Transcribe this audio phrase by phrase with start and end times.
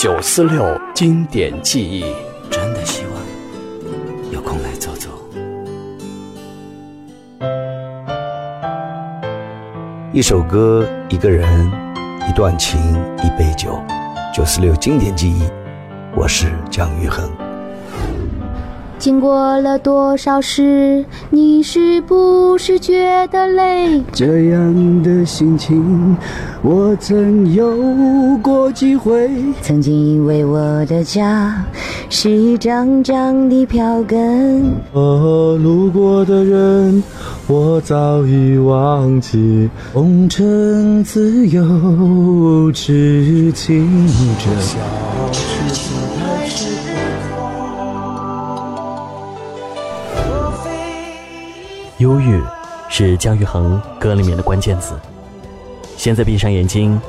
[0.00, 2.04] 九四六经典记忆，
[2.48, 5.08] 真的希望有空来走走。
[10.12, 11.68] 一首歌，一个人，
[12.28, 12.78] 一段情，
[13.24, 13.76] 一杯酒。
[14.32, 15.42] 九四六经典记忆，
[16.14, 17.28] 我是姜育恒。
[19.08, 24.02] 经过了多少事，你是不是觉得累？
[24.12, 26.14] 这样的心情，
[26.60, 27.74] 我曾有
[28.42, 29.30] 过几回。
[29.62, 31.64] 曾经以为我的家
[32.10, 37.02] 是一张张的票根，哦路过的人，
[37.46, 39.70] 我早已忘记。
[39.94, 45.17] 红尘自有痴情者。
[51.98, 52.40] 忧郁
[52.88, 54.94] 是姜育恒歌里面的关键词。
[55.96, 57.00] 现在闭上眼睛，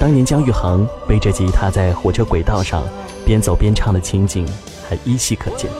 [0.00, 2.82] 当年姜育恒背着吉他在火车轨道上
[3.24, 4.44] 边走边唱的情景
[4.88, 5.70] 还依稀可见。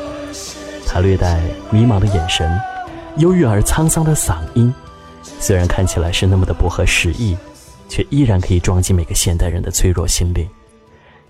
[0.87, 2.49] 他略带迷茫的眼神，
[3.17, 4.73] 忧郁而沧桑的嗓音，
[5.41, 7.37] 虽然看起来是那么的不合时宜，
[7.89, 10.49] 却依然可以撞击每个现代人的脆弱心灵。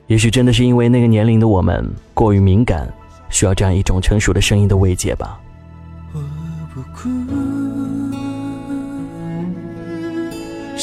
[0.07, 2.93] 也许真的是因为那个年龄的我们过于敏感，
[3.31, 5.41] 需要这样一种成熟的声音的慰藉吧。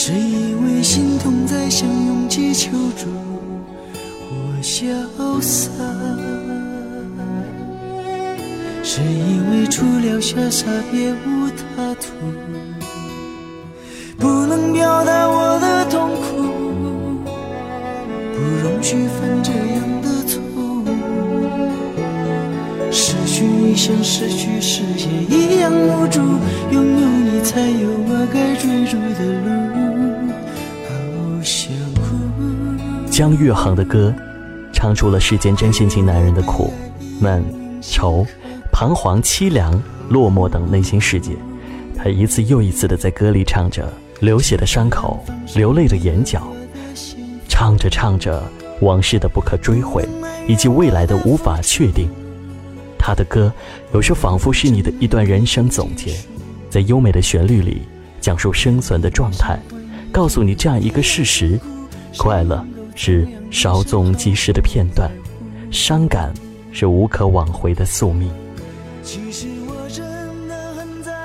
[0.10, 3.06] 是因为心痛在向勇气求助，
[4.32, 5.70] 我潇洒；
[8.82, 12.08] 是因为除了潇洒别无他途，
[14.18, 16.42] 不能表达我的痛苦，
[18.34, 20.88] 不容许犯这样的错误，
[22.90, 26.20] 失去你像失去世界一样无助，
[26.72, 29.79] 拥有你才有我该追逐的路。
[33.20, 34.16] 姜育恒的歌，
[34.72, 36.74] 唱出了世间真性情男人的苦、
[37.20, 37.44] 闷、
[37.82, 38.26] 愁、
[38.72, 41.34] 彷徨、凄凉、落寞等内心世界。
[41.98, 45.22] 他一次又一次的在歌里唱着流血的伤口、
[45.54, 46.48] 流泪的眼角，
[47.50, 48.42] 唱着唱着
[48.80, 50.08] 往事的不可追悔，
[50.48, 52.10] 以及未来的无法确定。
[52.98, 53.52] 他的歌
[53.94, 56.16] 有时仿佛是你的一段人生总结，
[56.70, 57.82] 在优美的旋律里
[58.22, 59.60] 讲述生存的状态，
[60.10, 61.60] 告诉你这样一个事实：
[62.18, 62.66] 快乐
[63.02, 65.10] 是稍纵即逝的片段，
[65.72, 66.34] 伤感
[66.74, 68.30] 是无可挽回的宿命。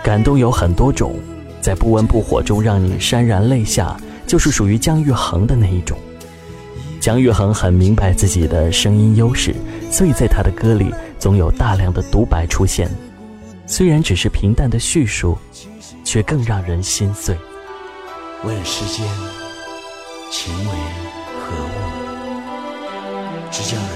[0.00, 1.16] 感动有很多种，
[1.60, 5.98] 在不温不火中让你潸然泪下，就是属于姜育恒的那一种。
[7.00, 9.52] 姜育恒很明白自己的声音优势，
[9.90, 12.88] 所以在他的歌里总有大量的独白出现。
[13.66, 15.36] 虽然只是平淡的叙述，
[16.04, 17.36] 却更让人心碎。
[18.44, 19.04] 问世间
[20.30, 20.72] 情为
[21.44, 21.68] 何物，
[23.50, 23.86] 只叫人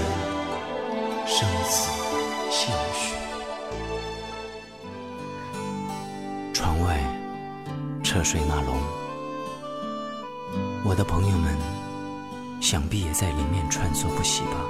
[1.25, 1.89] 生死
[2.51, 3.15] 相许。
[6.53, 6.99] 窗外
[8.03, 8.77] 车水马龙，
[10.83, 11.57] 我的朋友们
[12.61, 14.63] 想必也在里面穿梭不息吧。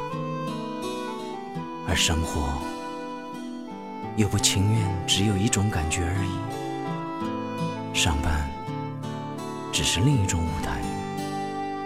[1.86, 2.48] 而生活
[4.16, 6.40] 又不情愿只有一种感觉而已。
[7.94, 8.50] 上班
[9.74, 10.82] 只是另一种舞台，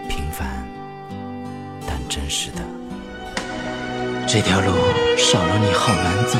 [0.08, 0.64] 平凡
[2.14, 2.58] 真实的。
[4.24, 4.70] 这条路
[5.18, 6.38] 少了你好难走，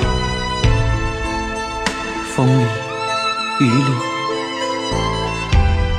[2.33, 2.63] 风里
[3.59, 3.91] 雨里，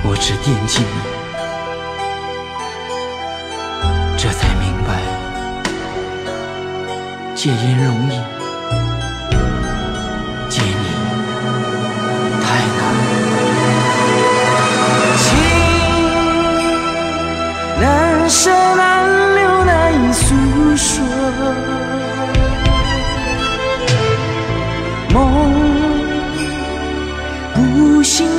[0.05, 0.85] 我只惦记你，
[4.17, 4.89] 这才明白
[7.35, 8.13] 戒烟容易，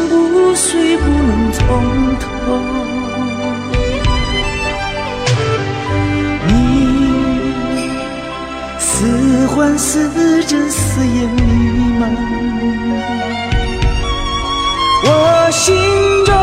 [0.08, 1.64] 不醒不睡不能从
[2.18, 2.26] 头。
[6.46, 6.50] 你
[8.78, 11.40] 似幻似真似烟弥
[11.98, 12.10] 漫，
[15.04, 15.74] 我心
[16.24, 16.34] 中。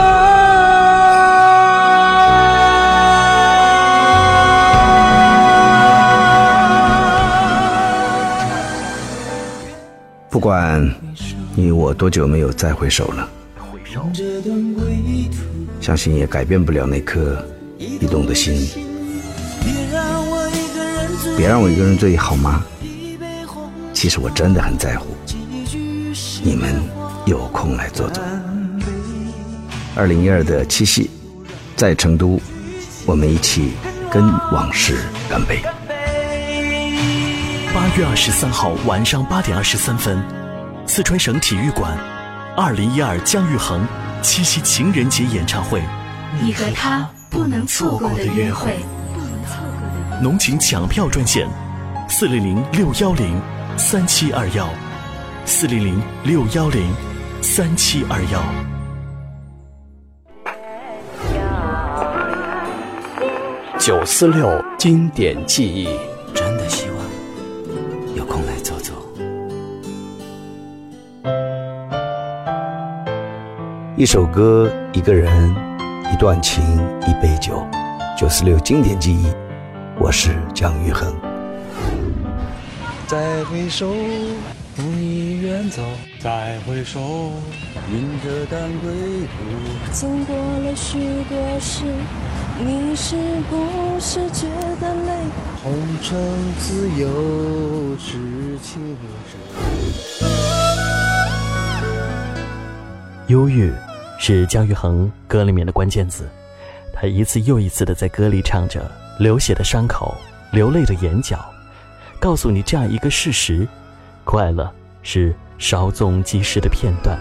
[10.30, 10.83] 不管
[11.56, 13.30] 你我多久没有再回首了，
[15.83, 17.45] 相信也改变不了那颗
[17.77, 18.56] 移动的心。
[21.35, 22.63] 别让我一个人醉好吗？
[23.94, 25.07] 其实我真的很在乎。
[26.41, 26.81] 你们
[27.25, 28.24] 有空来坐坐。
[29.94, 31.09] 二零一二的七夕，
[31.75, 32.39] 在成都，
[33.06, 33.74] 我们一起
[34.09, 35.00] 跟往事
[35.30, 35.59] 干杯！
[37.74, 40.18] 八月二十三号晚上八点二十三分，
[40.88, 41.97] 四川省体育馆，
[42.56, 43.85] 二零一二姜育恒
[44.24, 45.84] 七夕情人节演唱会，
[46.42, 48.80] 你和他不能错过的约会。
[50.22, 51.46] 浓情抢票专线：
[52.08, 53.38] 四零零六幺零
[53.78, 54.70] 三七二幺，
[55.46, 56.90] 四零零六幺零
[57.42, 58.42] 三七二幺。
[63.78, 66.12] 九四六经典记忆。
[74.04, 75.56] 一首歌，一个人，
[76.12, 76.62] 一段情，
[77.08, 77.66] 一杯酒。
[78.20, 79.28] 九四六经典记忆，
[79.98, 81.16] 我是姜育恒。
[83.08, 83.94] 再回首，
[84.76, 85.82] 风已远走；
[86.20, 87.00] 再回首，
[87.90, 88.92] 云遮淡归
[89.24, 89.38] 途。
[89.94, 91.86] 经过了许多事，
[92.60, 93.16] 你是
[93.50, 94.48] 不是觉
[94.82, 95.14] 得累？
[95.64, 95.72] 红
[96.02, 96.20] 尘
[96.60, 98.98] 自有知情
[99.32, 100.28] 者。
[103.28, 103.72] 忧郁
[104.25, 106.30] 是姜育恒歌里面的关键字，
[106.94, 108.90] 他一次又一次的在歌里唱着
[109.20, 110.16] 流血的伤口、
[110.50, 111.44] 流泪的眼角，
[112.22, 113.68] 告诉你这样一个事实：
[114.24, 117.20] 快乐是稍纵即逝的片段，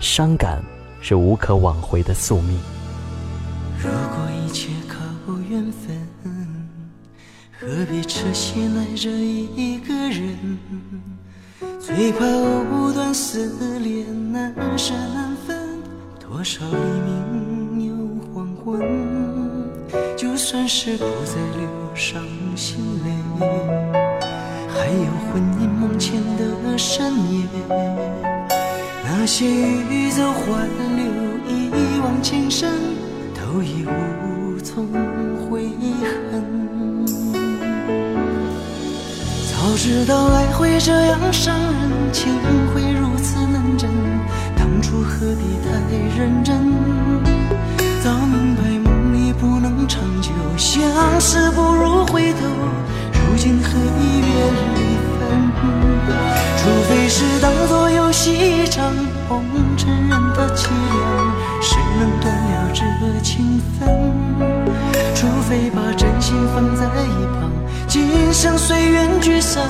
[0.00, 0.62] 伤感
[1.00, 2.58] 是无可挽回的宿命。
[3.78, 5.00] 如果一切靠
[5.48, 6.68] 缘分，
[7.58, 10.58] 何必痴心爱着一个人？
[11.80, 15.23] 最怕藕断丝连，难舍难。
[16.34, 16.76] 多少黎
[17.30, 17.94] 明又
[18.34, 18.80] 黄昏，
[20.16, 22.20] 就算是不再流伤
[22.56, 23.46] 心泪，
[24.68, 27.46] 还有魂萦梦牵的深夜。
[29.04, 30.66] 那些欲走还
[30.96, 31.04] 留，
[31.46, 31.70] 一
[32.00, 32.68] 往情深，
[33.32, 34.88] 都已无从
[35.38, 35.68] 悔
[36.32, 36.42] 恨。
[39.52, 42.32] 早知道爱会这样伤人，情，
[45.34, 45.70] 初何必太
[46.16, 46.54] 认真？
[48.02, 50.82] 早明白梦里不能长久，相
[51.20, 52.38] 思不如回头，
[53.12, 54.28] 如今何必怨
[54.74, 54.80] 离
[55.18, 55.22] 分？
[56.58, 58.94] 除非是当作游戏一场，
[59.28, 59.44] 红
[59.76, 62.84] 尘人的凄凉，谁能断了这
[63.22, 63.88] 情分？
[65.14, 67.50] 除非把真心放在一旁，
[67.88, 69.64] 今生随缘聚散，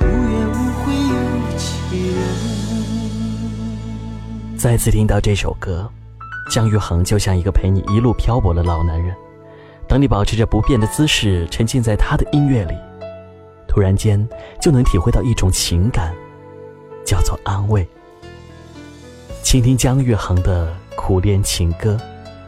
[0.00, 2.55] 无怨无悔有几人。
[4.66, 5.88] 再次听到这首歌，
[6.50, 9.14] 姜育恒就像一个陪你一路漂泊的老男人。
[9.86, 12.74] 当你保持着不变的姿势，沉浸在他的音乐里，
[13.68, 14.28] 突然间
[14.60, 16.12] 就能体会到一种情感，
[17.04, 17.86] 叫做安慰。
[19.40, 21.96] 倾听姜育恒的苦恋情歌，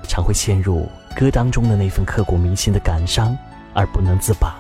[0.02, 3.38] 常会陷入歌当中的那份刻骨铭心的感伤
[3.74, 4.56] 而不能自拔。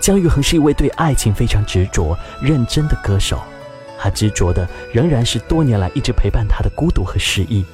[0.00, 3.38] 姜育恒是一位对爱情非常执着、认真的歌手。
[4.04, 7.64] 他执着的仍然是多年来一直陪伴他的孤独和失意，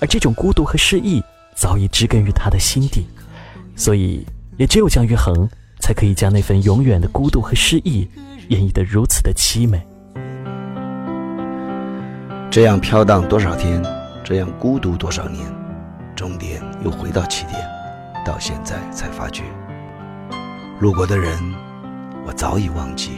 [0.00, 1.22] 而这种孤独和失意
[1.54, 3.06] 早已植根于他的心底，
[3.76, 4.26] 所以
[4.56, 5.46] 也只有姜育恒
[5.78, 8.08] 才可以将那份永远的孤独和失意
[8.48, 9.86] 演绎得如此的凄美。
[12.50, 13.84] 这样飘荡多少天，
[14.24, 15.46] 这样孤独多少年，
[16.16, 17.60] 终点又回到起点，
[18.24, 19.42] 到现在才发觉，
[20.80, 21.38] 路过的人
[22.26, 23.10] 我早已忘记，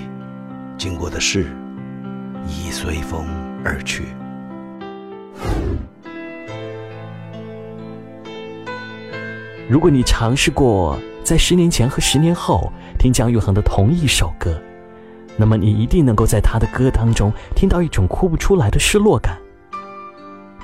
[0.77, 1.57] 经过的事。
[2.47, 3.27] 已随风
[3.65, 4.05] 而去。
[9.69, 14.61] 如果你尝试过在十年前和十年后听姜育恒的同一首歌，
[15.37, 19.39] 那么你一定能够在他的歌当中听到一种哭不出来的失落感。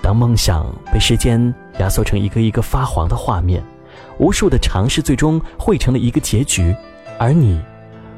[0.02, 3.62] 当梦想被时间压缩成一个一个发黄的画面，
[4.18, 6.74] 无数的尝试最终汇成了一个结局，
[7.18, 7.60] 而你。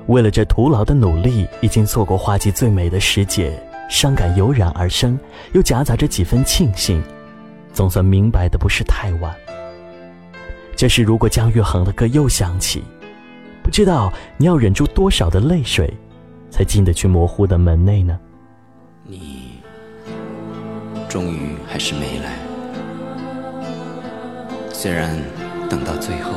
[0.06, 3.52] 为了这徒劳的努力，已经错过花季最美的时节，
[3.88, 5.18] 伤感油然而生，
[5.52, 7.02] 又夹杂着几分庆幸，
[7.72, 9.34] 总算明白的不是太晚。
[10.74, 12.82] 这时，如果姜育恒的歌又响起，
[13.62, 15.92] 不知道你要忍住多少的泪水，
[16.50, 18.18] 才进得去模糊的门内呢？
[19.04, 19.60] 你
[21.08, 22.38] 终于还是没来，
[24.72, 25.14] 虽然
[25.68, 26.32] 等到最后，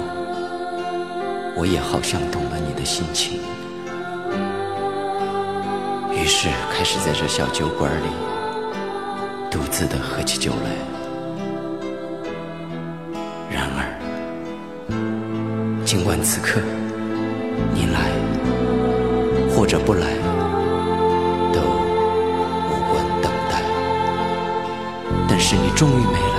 [1.55, 3.39] 我也好像懂了你的心情。
[6.11, 8.07] 于是开始在这小酒馆里
[9.51, 10.71] 独自的喝起酒来。
[13.51, 13.85] 然而，
[15.85, 16.59] 尽管此刻
[17.73, 18.09] 你来
[19.55, 20.07] 或者不来
[21.53, 21.61] 都
[22.69, 23.61] 无关等待，
[25.29, 26.32] 但是你终于没来，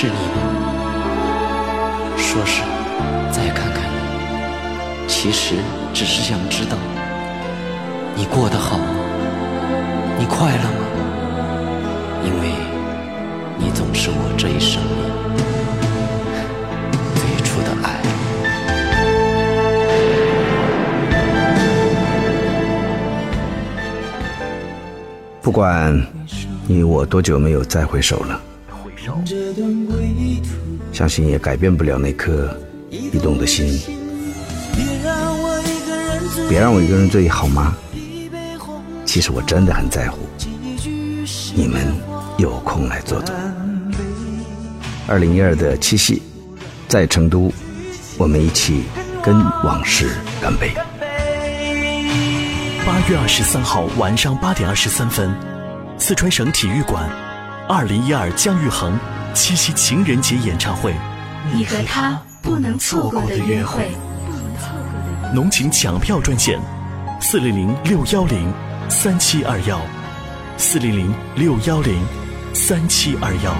[0.00, 0.16] 是你吗？
[2.16, 2.62] 说是，
[3.32, 5.08] 再看看你。
[5.08, 5.56] 其实
[5.92, 6.76] 只是想知道
[8.14, 8.84] 你过得好吗？
[10.16, 10.86] 你快乐吗？
[12.24, 12.52] 因为
[13.58, 14.80] 你总是我这一生
[17.16, 17.98] 最初的爱。
[25.42, 26.00] 不管
[26.68, 28.40] 你我多久没有再回首了。
[30.98, 32.52] 相信也改变不了那颗
[32.90, 33.80] 移动的心。
[36.48, 37.72] 别让我一个人醉，好吗？
[39.04, 40.18] 其实我真的很在乎。
[41.54, 41.94] 你们
[42.36, 43.32] 有空来坐坐。
[45.06, 46.20] 二零一二的七夕，
[46.88, 47.52] 在成都，
[48.18, 48.82] 我们一起
[49.22, 50.10] 跟往事
[50.42, 50.72] 干杯。
[52.84, 55.32] 八月二十三号晚上八点二十三分，
[55.96, 57.08] 四川省体育馆，
[57.68, 58.98] 二零一二姜育恒
[59.34, 60.94] 七夕情人节演唱会，
[61.52, 63.90] 你和他不能错过的约会。
[65.34, 66.58] 浓情抢票专线：
[67.20, 68.52] 四零零六幺零
[68.88, 69.80] 三七二幺，
[70.56, 72.02] 四零零六幺零
[72.52, 73.54] 三七二幺。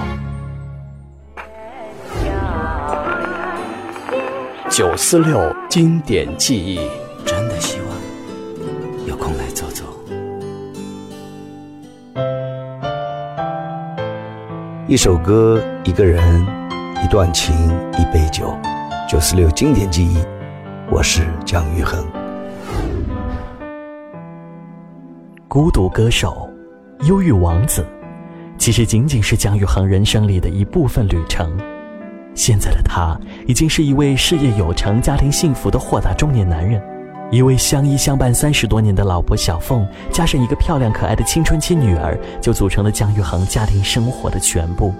[4.69, 6.79] 九四六经典记忆，
[7.25, 9.85] 真的希望有空来坐坐。
[14.89, 16.43] 一首歌，一个人，
[17.03, 17.55] 一段情，
[17.99, 18.57] 一杯酒。
[19.07, 20.17] 九四六经典记忆，
[20.89, 22.03] 我是姜育恒。
[25.47, 26.49] 孤独歌手，
[27.01, 27.85] 忧郁王子，
[28.57, 31.55] 其实仅仅是姜育恒人生里的一部分旅程。
[32.33, 33.15] 现在的他
[33.45, 36.81] 已经是一位事业有成、家庭幸福的豁达中年男人，
[37.31, 44.93] 一位相依相伴三十多年的老婆小凤，加上一个漂亮可爱的青春期女儿，就组成了姜育恒家庭生活的全部。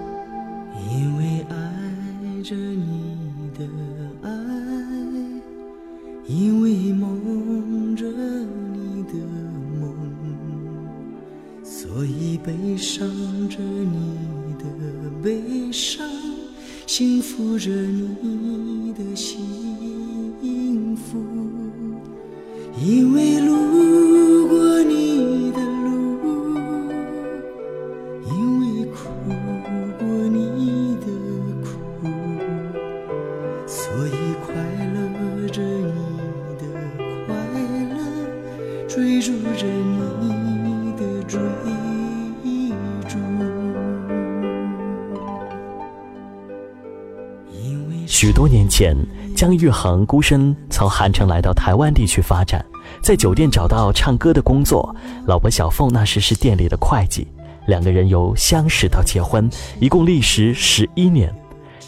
[48.80, 48.96] 前，
[49.36, 52.64] 姜育恒孤身从韩城来到台湾地区发展，
[53.02, 54.96] 在酒店找到唱歌的工作。
[55.26, 57.28] 老婆小凤那时是店里的会计，
[57.66, 61.30] 两个人由相识到结婚，一共历时十一年。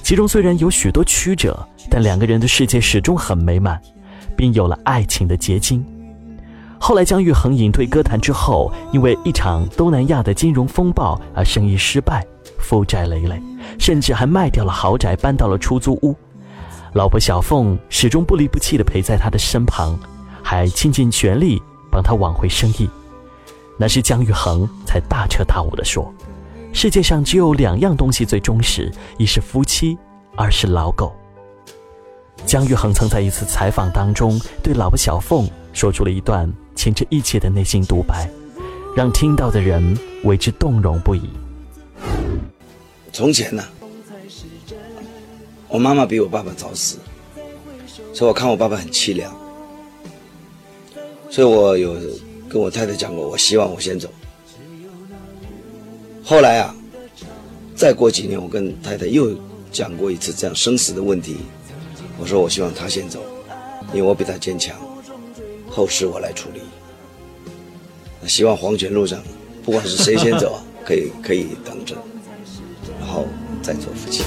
[0.02, 3.80] 其中虽然有许多曲折，但两个人的世界始终很美满，
[4.36, 5.82] 并有了爱情的结晶。
[6.78, 12.22] 后来，姜育恒隐退歌坛之后，因为一场东南亚的金融风暴而生意失败，
[12.58, 13.40] 负债累累，
[13.78, 16.14] 甚至还卖掉了豪宅，搬到了出租屋。
[16.94, 19.98] 老婆小凤始终不离不弃地陪在他的身旁，
[20.42, 22.88] 还倾尽全力帮他挽回生意。
[23.78, 26.12] 那时，姜育恒才大彻大悟地说
[26.70, 29.96] ：“世界上只有两样东西最忠实，一是夫妻，
[30.36, 31.10] 二是老狗。”
[32.44, 38.28] 姜育恒曾在一次采访当中对老婆小凤说出了一段情真意切的内心独白，
[38.94, 41.30] 让听到的人为之动容不已。
[43.12, 43.62] 从前呢、
[45.72, 46.98] 我妈妈比我爸爸早死，
[48.12, 49.34] 所以我看我爸爸很凄凉，
[51.30, 51.96] 所以我有
[52.46, 54.06] 跟我太太讲过，我希望我先走。
[56.22, 56.74] 后来啊，
[57.74, 59.34] 再过几年，我跟太太又
[59.72, 61.38] 讲过一次这样生死的问题，
[62.18, 63.22] 我说我希望她先走，
[63.94, 64.76] 因为我比她坚强，
[65.70, 66.60] 后事我来处理。
[68.28, 69.18] 希望黄泉路上，
[69.64, 71.96] 不管是谁先走，可以可以等着，
[73.00, 73.26] 然后
[73.62, 74.22] 再做夫妻。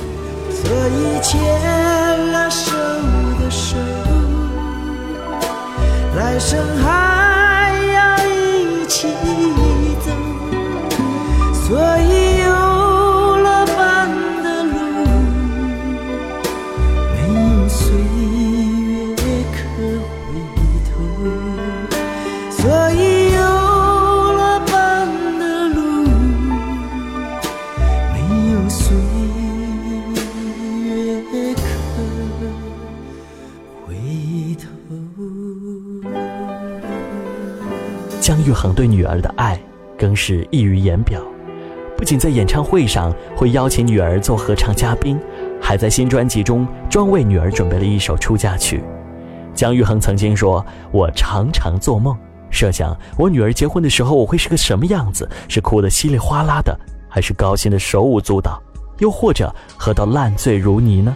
[0.66, 1.40] 所以牵
[2.32, 2.72] 了手
[3.40, 3.78] 的手，
[6.18, 7.96] 来生还要
[8.26, 9.08] 一起
[10.04, 10.08] 走。
[11.54, 11.68] 所
[12.00, 12.25] 以
[40.16, 41.22] 是溢于言表，
[41.98, 45.20] 不仅在演唱会上会邀请女儿做合唱嘉宾，
[45.62, 48.84] 还在新专辑中专为女儿准备了一首出嫁曲。
[49.54, 52.18] 姜育恒曾经说：“我常常做梦，
[52.50, 58.62] 设想我女儿结婚的时候我会是个什么样子，是哭得稀里哗啦的，还是高兴的手舞足蹈，
[59.00, 61.16] 又或者喝到烂醉如泥呢？”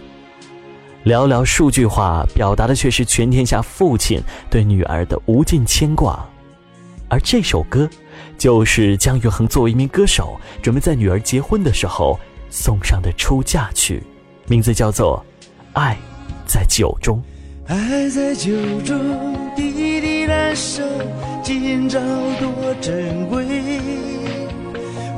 [1.04, 6.18] 寥寥数句话，表达的却是全天下父亲对女儿的无尽牵挂。
[7.08, 7.88] 而这首歌，
[8.40, 12.18] 就是姜育恒作为一名歌手，准备在女儿结婚的时候
[12.48, 14.02] 送上的出嫁曲，
[14.46, 15.22] 名字叫做
[15.74, 15.94] 《爱
[16.46, 17.22] 在酒中》。
[17.70, 18.98] 爱在酒中，
[19.54, 20.82] 滴滴燃烧，
[21.42, 22.00] 今朝
[22.40, 23.44] 多珍贵。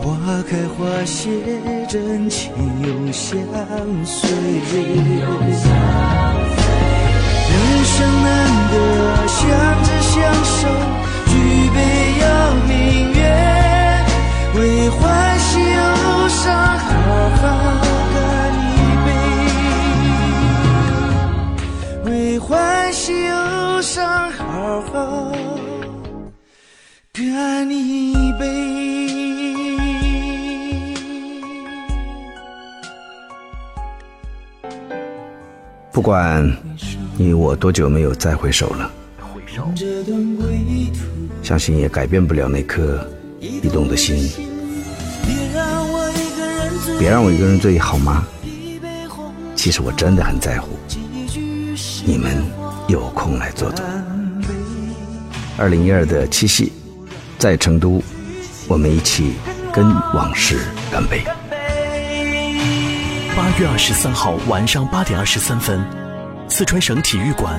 [0.01, 1.31] 花开花谢，
[1.89, 2.51] 真情
[2.83, 3.39] 永相
[4.05, 4.29] 随。
[7.49, 8.75] 人生难得，
[9.29, 9.39] 相
[9.85, 10.13] 知相
[10.45, 10.67] 守，
[11.29, 11.31] 举
[11.73, 11.79] 杯
[12.21, 12.25] 邀
[12.67, 12.73] 明，
[14.55, 17.43] 为欢喜忧伤好好
[18.15, 18.71] 干一
[19.07, 19.09] 杯，
[22.05, 25.33] 为欢喜忧伤好好
[27.13, 28.47] 干一杯。
[35.91, 36.45] 不管
[37.17, 38.91] 你我多久没有再回首了，
[41.43, 43.07] 相信也改变不了那颗
[43.41, 44.42] 移动的心。
[47.03, 48.25] 别让我一个人醉，好吗？
[49.57, 50.79] 其实我真的很在乎。
[52.05, 52.45] 你们
[52.87, 53.85] 有空来坐坐。
[55.59, 56.73] 二零一二的七夕，
[57.41, 58.01] 在成都，
[58.69, 59.33] 我们一起
[59.73, 60.61] 跟往事
[60.93, 61.25] 干杯。
[63.35, 65.85] 八月二十三号晚上八点二十三分，
[66.49, 67.59] 四川省体育馆，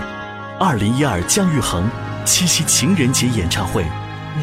[0.57, 1.85] 二零一二姜育恒
[2.23, 3.83] 七夕情人节演唱会，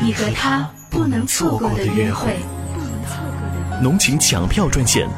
[0.02, 2.36] 你和他不能错过的约会。
[3.82, 5.08] 浓情抢票专线：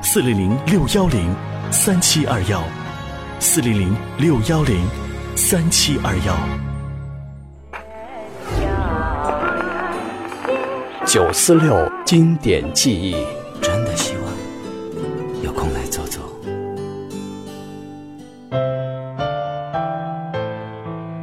[0.00, 1.34] 四零零六幺零
[1.72, 2.62] 三七二幺，
[3.40, 4.86] 四零零六幺零
[5.34, 6.36] 三七二幺。
[11.04, 13.16] 九四六经典记忆，
[13.60, 16.20] 真的希望有空来走走。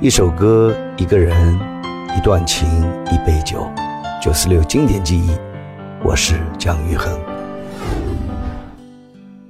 [0.02, 1.58] 一首歌，一个人，
[2.18, 2.68] 一段情，
[3.06, 3.66] 一杯酒。
[4.22, 5.32] 九四六经典记忆，
[6.04, 7.20] 我是姜育恒。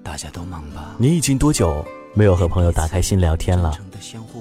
[0.03, 0.95] 大家都忙吧。
[0.97, 1.83] 你已经多久
[2.13, 3.73] 没有和朋友打开心聊天了？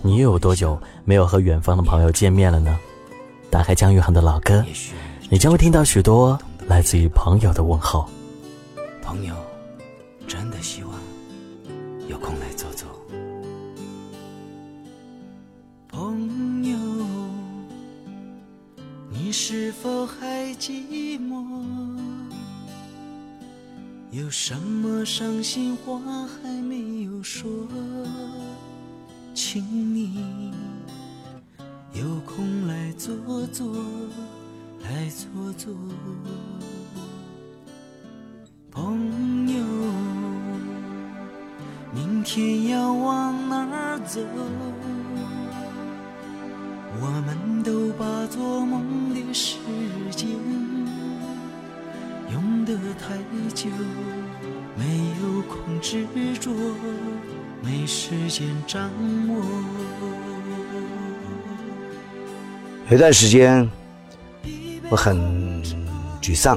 [0.02, 2.76] 你又有多久没有和远方的朋友见面了呢？
[3.48, 4.64] 打开姜育恒的老歌，
[5.28, 8.08] 你将会听到许多来自于朋友的问候。
[9.02, 9.34] 朋友，
[10.26, 10.92] 真的希望
[12.08, 12.86] 有空来走走。
[15.88, 16.76] 朋友，
[19.10, 21.89] 你是否还寂寞？
[24.12, 27.48] 有什么伤心话还没有说？
[29.32, 29.62] 请
[29.94, 30.52] 你
[31.92, 33.72] 有空来坐坐，
[34.82, 35.72] 来坐坐。
[38.68, 39.64] 朋友，
[41.94, 44.20] 明天要往哪儿走？
[47.00, 49.56] 我们都把做梦的时
[50.10, 50.28] 间
[52.76, 53.16] 得太
[53.54, 53.68] 久，
[54.76, 54.84] 没
[55.20, 56.06] 有空执
[56.38, 56.50] 着，
[57.62, 58.90] 没时间掌
[59.28, 59.44] 握。
[62.90, 63.68] 有段时间，
[64.88, 65.16] 我很
[66.20, 66.56] 沮丧，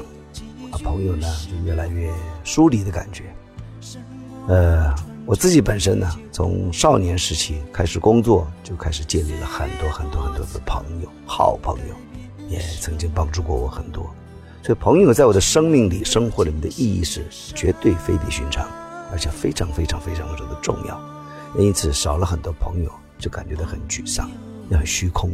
[0.70, 2.10] 啊，朋友呢就越来越
[2.42, 3.24] 疏离的感觉。
[4.48, 4.94] 呃，
[5.26, 11.94] 我自己本身呢，从少年时期开始工作，就开始建立了很多很多很多的朋友，好朋友，
[12.48, 14.12] 也曾经帮助过我很多。
[14.64, 17.22] 所以，朋友在我的生命里、生活里面的意义是
[17.54, 18.66] 绝对非比寻常，
[19.12, 20.98] 而且非常非常非常非常的重要。
[21.58, 24.30] 因此，少了很多朋友，就感觉到很沮丧，
[24.70, 25.30] 也很虚空。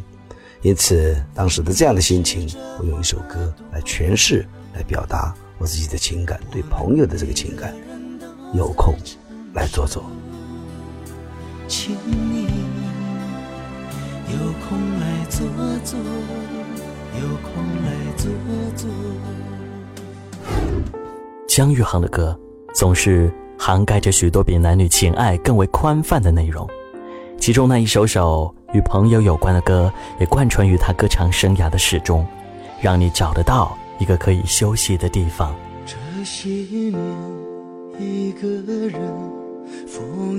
[0.62, 7.72] 因此，当时的这样的心情，我用一首歌来诠释、来表达我自己的情感，对朋友的这个情感。
[8.52, 8.96] 有空
[9.54, 10.10] 来坐坐，
[11.68, 12.48] 请你
[14.26, 14.38] 有
[14.68, 15.46] 空来坐
[15.84, 16.00] 坐，
[17.20, 18.30] 有空来坐
[18.76, 18.88] 坐。
[21.46, 22.38] 姜育恒的歌
[22.74, 26.66] 总是涵盖着许多比男女情爱更为宽泛的内容，
[27.38, 32.26] 其中那一首首与朋友有关的歌，也贯穿于他歌唱生涯的始终，
[32.80, 35.54] 让你找得到一个可以休息的地方。
[35.84, 36.94] 这些年，
[37.98, 38.48] 一个
[38.88, 39.00] 人，
[39.86, 40.29] 风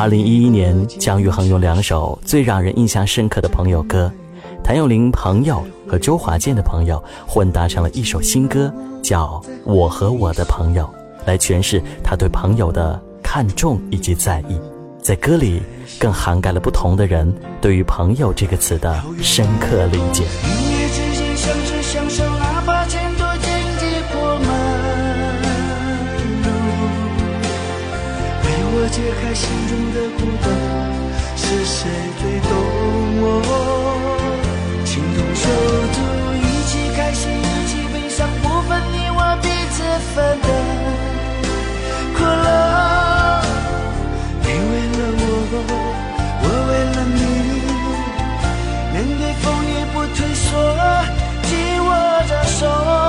[0.00, 4.10] 二零一一年，姜育恒有两首最让人印象深刻的朋友歌，
[4.64, 10.84] 谭咏麟朋友和周华健的朋友混搭成了一首新歌，叫《我和我的朋友》，
[11.26, 14.58] 来诠释他对朋友的看重以及在意。
[15.02, 15.60] 在歌里，
[15.98, 20.24] 更涵盖了不同的人对于“朋友”这个词的深刻理解。
[28.92, 30.50] 解开心中的孤单，
[31.36, 31.88] 是谁
[32.20, 32.50] 最懂
[33.22, 33.24] 我？
[34.84, 35.42] 情同手
[35.94, 35.96] 足，
[36.36, 39.76] 一起开心，一起悲伤，不分你我，彼此
[40.12, 40.48] 分担。
[42.16, 42.48] 快乐，
[44.42, 45.54] 你为了我，
[46.42, 47.18] 我为了你，
[48.92, 50.48] 面对风雨不退缩，
[51.44, 51.50] 紧
[51.84, 51.88] 握
[52.26, 52.99] 着手。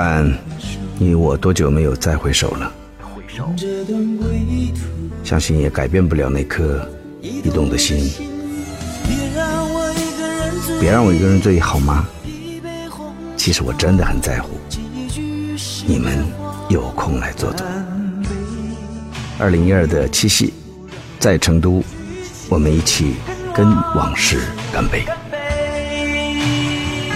[0.00, 0.34] 不管
[0.98, 2.72] 你我多久没有再回首了，
[5.22, 6.88] 相信也改变不了那颗
[7.20, 8.10] 移动的心。
[9.04, 12.08] 别让我一个人醉，好吗？
[13.36, 14.58] 其实我真的很在乎。
[15.86, 16.24] 你们
[16.70, 17.66] 有空来坐坐。
[19.38, 20.54] 二零一二的七夕，
[21.18, 21.84] 在成都，
[22.48, 23.16] 我们一起
[23.54, 24.38] 跟往事
[24.72, 25.04] 干杯。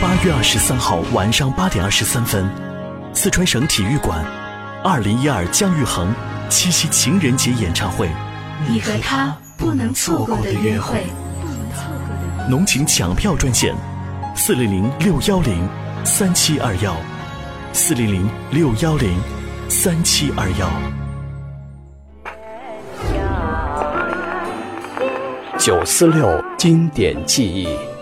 [0.03, 2.47] 八月二十三号晚上八点二十三分，
[3.17, 4.23] 四川省体育馆，
[4.83, 6.13] 二零一二姜育恒
[6.51, 8.11] 七夕情人节演唱会，
[8.69, 11.07] 你和他不能错过的约会。
[11.41, 13.73] 不能错过的浓情抢票专线：
[14.35, 15.67] 四零零六幺零
[16.05, 16.97] 三七二幺，
[17.73, 19.17] 四零零六幺零
[19.69, 20.69] 三七二幺。
[25.57, 27.94] 九四六经典记忆。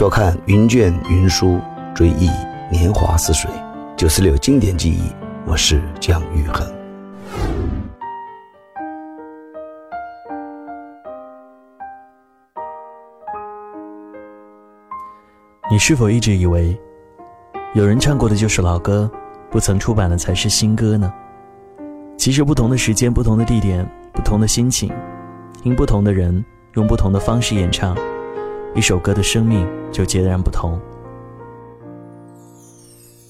[0.00, 1.60] 坐看云卷云舒，
[1.94, 2.30] 追忆
[2.70, 3.50] 年华似水。
[3.98, 5.12] 九四六经典记忆，
[5.46, 6.66] 我是姜育恒。
[15.70, 16.74] 你是否一直以为，
[17.74, 19.10] 有人唱过的就是老歌，
[19.50, 21.12] 不曾出版的才是新歌呢？
[22.16, 24.90] 其实，不同的时间、不同的地点、不同的心情，
[25.62, 27.94] 听不同的人用不同的方式演唱。
[28.74, 30.80] 一首歌的生命就截然不同。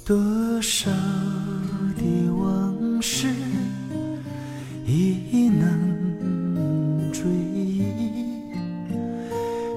[0.06, 0.16] 多
[0.60, 0.90] 少
[1.96, 3.28] 的往事
[4.84, 5.78] 已难
[7.12, 7.22] 追
[7.54, 7.82] 忆，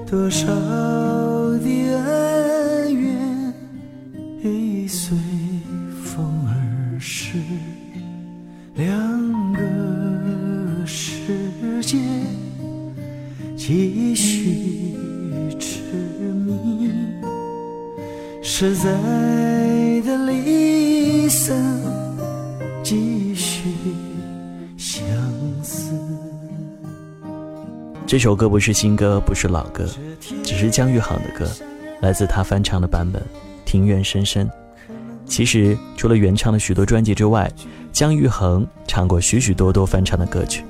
[0.08, 1.66] 多少的
[2.04, 3.54] 恩怨
[4.42, 5.16] 已随
[6.02, 7.38] 风而逝，
[8.74, 11.98] 两个世界
[13.56, 14.83] 继续。
[18.56, 18.88] 实在
[20.06, 21.60] 的离散，
[22.84, 23.74] 继续
[24.76, 25.04] 相
[25.60, 25.92] 思。
[28.06, 29.84] 这首歌不是新歌，不是老歌，
[30.44, 31.50] 只是姜育恒的歌，
[32.00, 33.20] 来自他翻唱的版本
[33.64, 34.46] 《庭院深深》。
[35.26, 37.50] 其实，除了原唱的许多专辑之外，
[37.90, 40.64] 姜育恒唱过许许多多翻唱的歌曲，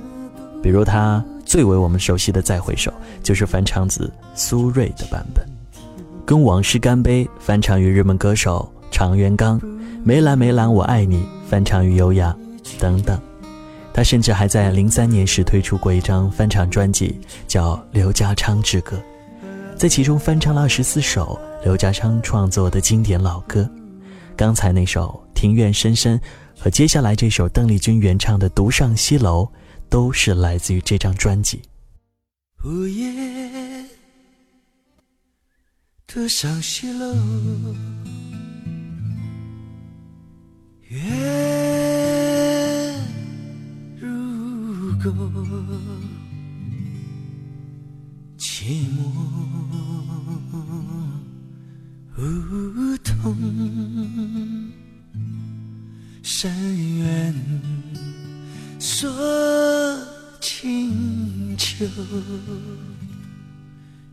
[0.59, 2.89] 比如他最为我们熟悉的《再回首》，
[3.21, 5.45] 就是翻唱自苏芮的版本。
[6.25, 9.59] 跟往事干杯，翻唱于日本歌手常元刚；
[10.03, 12.35] 梅兰梅兰我爱你，翻唱于优雅
[12.79, 13.19] 等等。
[13.93, 18.97] 他甚至还在零三年时推出过一张翻唱专辑，叫《刘家昌之歌》，
[19.77, 23.69] 在其中翻唱了二十四首刘家昌创作的经典老歌。
[24.35, 26.19] 刚才那首《庭院深深》
[26.59, 29.43] 和接下来这首邓丽君原唱的《独上西楼》，
[29.89, 31.61] 都是来自于这张专辑。
[36.15, 37.13] 独上西楼，
[40.87, 40.97] 月
[43.99, 45.11] 如钩，
[48.37, 49.01] 寂寞
[52.15, 53.35] 梧桐，
[56.23, 56.49] 深
[56.97, 57.35] 院
[58.79, 59.11] 锁
[60.39, 61.85] 清秋。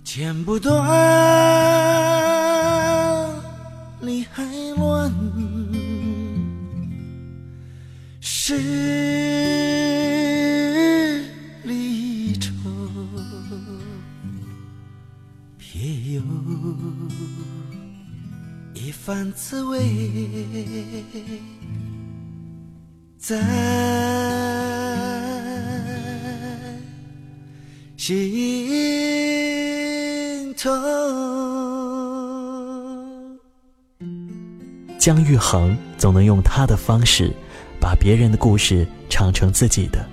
[0.05, 0.83] 剪不断，
[19.23, 19.79] 一番滋味
[23.17, 23.41] 在
[27.97, 28.19] 心
[30.55, 30.73] 头。
[34.99, 37.33] 姜育恒总能用他的方式，
[37.81, 40.05] 把别人的故事唱成自己的，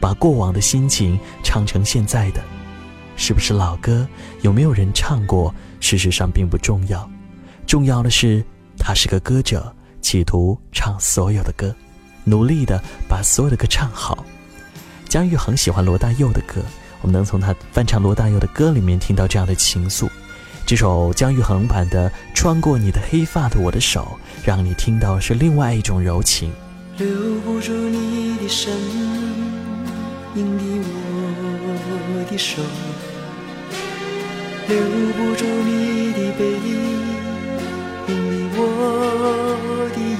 [0.00, 2.42] 把过往的心情唱成现在的。
[3.14, 4.04] 是不是老歌，
[4.42, 7.08] 有没有人唱过，事实上并不重要，
[7.68, 8.42] 重要的是
[8.78, 11.76] 他是个歌者，企图唱所有的歌，
[12.24, 14.24] 努力的把所有的歌唱好。
[15.06, 16.62] 姜育恒喜欢罗大佑的歌，
[17.02, 20.08] 我们能从他翻唱罗大佑的歌里面听到这样的情愫。
[20.64, 26.50] 这首姜育恒版的《穿过你的黑发的我的手》，让你听到是另外一种柔情。
[26.96, 27.06] 留
[27.40, 28.72] 不住你的身
[30.36, 30.64] 影的
[32.14, 32.62] 我的手，
[34.68, 34.80] 留
[35.12, 37.07] 不住你的背影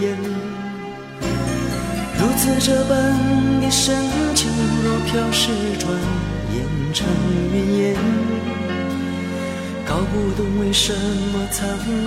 [0.00, 0.16] 眼，
[2.18, 2.94] 如此这般
[3.60, 3.96] 的深
[4.34, 4.50] 情，
[4.84, 5.90] 若飘逝转
[6.54, 6.56] 眼
[6.94, 7.06] 成
[7.52, 7.96] 云烟。
[9.84, 11.56] 搞不懂为什么沧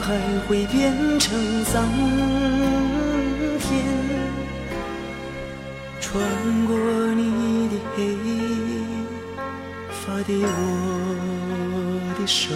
[0.01, 1.83] 海会变成桑
[3.59, 3.69] 田，
[5.99, 6.09] 穿
[6.67, 6.77] 过
[7.15, 7.97] 你的黑
[9.89, 12.53] 发的我的手。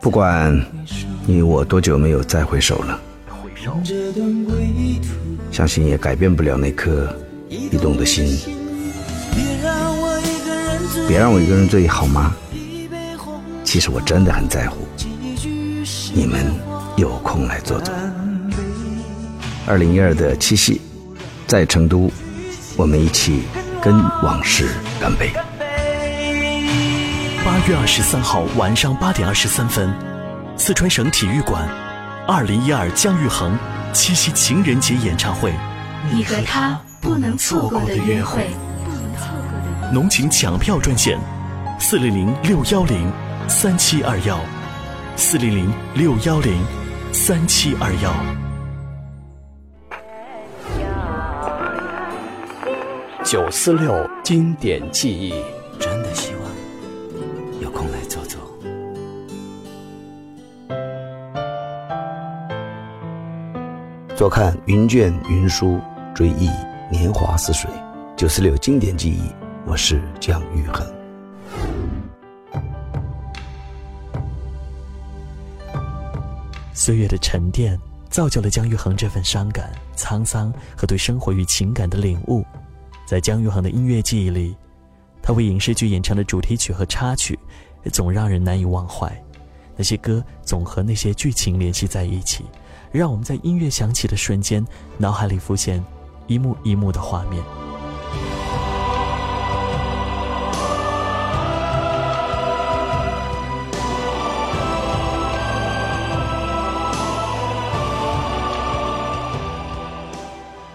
[0.00, 0.58] 不管
[1.26, 2.98] 你我多久没有再回首了，
[3.84, 4.54] 这段归
[5.02, 5.08] 途，
[5.52, 7.14] 相信也改变不了那颗
[7.50, 8.38] 移动的心。
[11.06, 12.34] 别让我一个人醉，好吗？
[13.62, 14.78] 其实我真的很在乎。
[16.14, 16.46] 你们
[16.96, 17.94] 有空来坐坐。
[19.66, 20.80] 二零一二的七夕，
[21.46, 22.10] 在成都，
[22.76, 23.42] 我们一起
[23.82, 24.66] 跟往事
[24.98, 25.30] 干杯。
[27.60, 29.92] 八月二十三号晚上八点二十三分，
[30.56, 31.62] 四川省体育馆，
[32.26, 33.54] 二零一二姜育恒
[33.92, 35.52] 七夕情人节演唱会，
[36.10, 38.48] 你和他不能错过的约会。
[39.92, 41.18] 浓情抢票专线：
[41.78, 43.12] 四零零六幺零
[43.46, 44.40] 三七二幺，
[45.14, 46.64] 四零零六幺零
[47.12, 48.10] 三七二幺。
[53.22, 55.34] 九四六经典记忆，
[64.20, 65.80] 坐看云卷云舒，
[66.14, 66.50] 追忆
[66.90, 67.70] 年华似水。
[68.18, 69.22] 九四六经典记忆，
[69.66, 70.86] 我是姜育恒。
[76.74, 77.80] 岁月的沉淀，
[78.10, 82.44] 造就了姜育恒这份伤感、沧桑和对生活与情感的领悟。
[83.06, 84.54] 在姜育恒的音乐记忆里，
[85.22, 87.38] 他为影视剧演唱的主题曲和插曲，
[87.90, 89.10] 总让人难以忘怀。
[89.78, 92.44] 那些歌总和那些剧情联系在一起，
[92.92, 94.66] 让我们在音乐响起的瞬间，
[94.98, 95.84] 脑海里浮现
[96.26, 97.42] 一幕一幕的画面。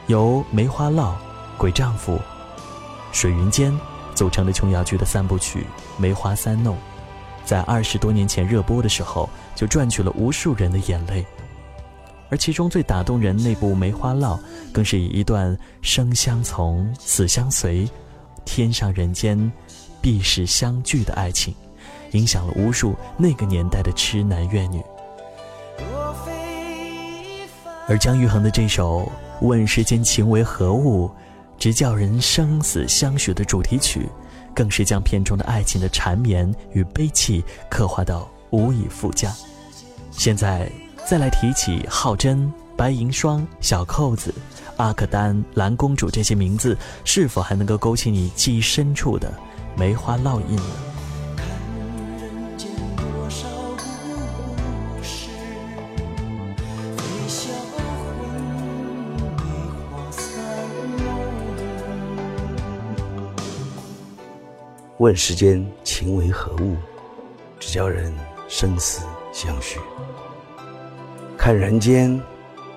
[0.08, 1.14] 由梅花烙、
[1.58, 2.20] 鬼丈夫、
[3.12, 3.78] 水云间
[4.14, 5.62] 组成的琼瑶剧的三部曲
[5.98, 6.76] 《梅花三弄》，
[7.44, 11.26] 在二十多年前热播的时候，就赚取了无数人的眼泪。
[12.30, 14.38] 而其中最打动人那部《梅花烙》，
[14.74, 17.88] 更是以一段生相从，死相随，
[18.46, 19.52] 天上人间，
[20.02, 21.54] 必是相聚的爱情，
[22.12, 24.82] 影响了无数那个年代的痴男怨女。
[27.88, 29.12] 而姜育恒的这首
[29.46, 31.08] 《问世间情为何物》，
[31.60, 34.10] 直叫人生死相许的主题曲，
[34.56, 39.32] 更是将片中的爱情的缠绵与悲戚刻画到无以复加。
[40.10, 40.68] 现在
[41.08, 44.34] 再来提起浩真、白银霜、小扣子、
[44.78, 49.32] 阿克丹、蓝公主这些名字，是否还能够勾起你记忆深处的
[49.78, 50.64] 梅花烙印呢？
[64.98, 66.76] 问世间情为何物，
[67.60, 68.12] 只叫人
[68.48, 69.78] 生死相许。
[71.46, 72.20] 看人间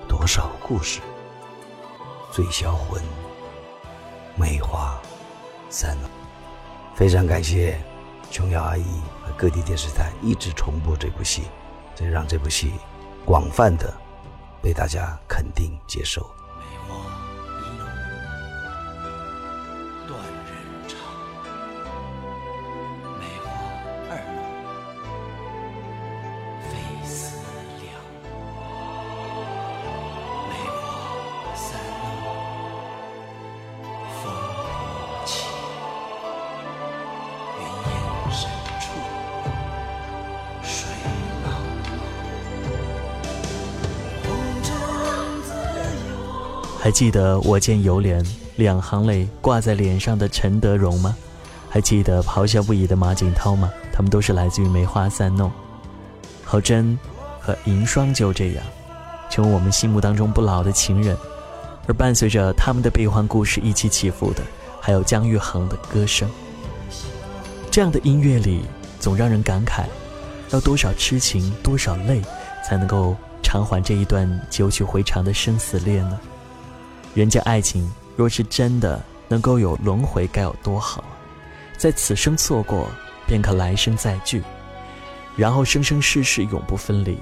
[0.07, 0.99] 多少故事？
[2.31, 3.01] 醉销魂，
[4.35, 4.95] 梅花
[5.71, 6.09] 三弄。
[6.93, 7.81] 非常感谢
[8.29, 8.83] 琼瑶阿姨
[9.23, 11.45] 和各地电视台一直重播这部戏，
[11.95, 12.73] 这让这部戏
[13.25, 13.91] 广泛的
[14.61, 16.29] 被大家肯定接受。
[46.89, 48.25] 还记得我见犹怜
[48.55, 51.15] 两行泪挂在脸上的陈德容吗？
[51.69, 53.71] 还记得咆哮不已的马景涛吗？
[53.93, 55.49] 他们都是来自于《梅花三弄》。
[56.43, 56.97] 郝真
[57.39, 58.65] 和银霜就这样，
[59.29, 61.15] 成为我们心目当中不老的情人。
[61.85, 64.41] 而伴随着他们的悲欢故事一起起伏的，
[64.81, 66.27] 还有姜育恒的歌声。
[67.69, 68.63] 这样的音乐里，
[68.99, 69.83] 总让人感慨：
[70.49, 72.19] 要多少痴情，多少泪，
[72.67, 76.19] 才能够偿还这一段久曲回肠的生死恋呢？
[77.13, 81.03] 人间爱情若是真的能够有轮回，该有多好！
[81.77, 82.87] 在此生错过，
[83.25, 84.43] 便可来生再聚，
[85.35, 87.17] 然后生生世世永不分离。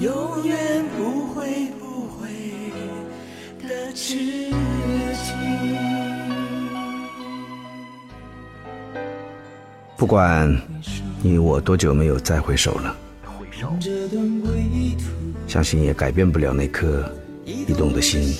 [0.00, 2.28] 永远不会不会
[3.66, 4.16] 的痴
[5.14, 5.32] 情。
[9.96, 10.54] 不管
[11.22, 12.96] 你我多久没有再回首了，
[15.46, 17.08] 相信也改变不了那颗
[17.44, 18.34] 驿动的心。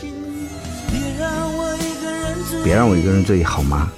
[2.65, 3.91] 别让我一个人醉，好吗？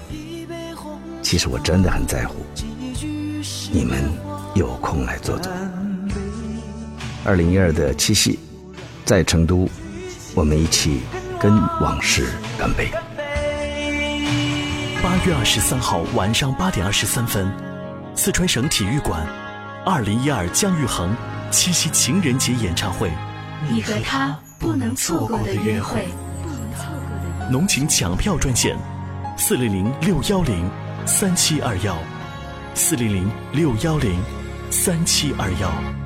[1.22, 2.36] 其实我真的很在乎。
[3.72, 4.12] 你们
[4.54, 5.52] 有空来坐坐。
[7.24, 8.38] 二零一二的七夕，
[9.04, 9.68] 在成都，
[10.34, 11.00] 我们一起
[11.40, 12.88] 跟往事干杯。
[15.02, 17.50] 八月二十三号晚上八点二十三分，
[18.14, 19.26] 四川省体育馆，
[19.84, 21.14] 二零一二姜育恒
[21.50, 23.10] 七夕情人节演唱会，
[23.68, 26.08] 你和他不能错过的约会。
[27.50, 28.76] 浓情抢票专线：
[29.36, 30.70] 四零零六幺零
[31.04, 31.96] 三七二幺，
[32.74, 34.18] 四零零六幺零
[34.74, 36.03] 三七二幺。